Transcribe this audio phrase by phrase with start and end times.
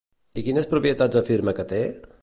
[0.41, 1.85] I quines propietats afirma que té?